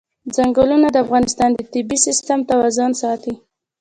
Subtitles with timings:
[0.35, 3.33] ځنګلونه د افغانستان د طبعي سیسټم توازن ساتي.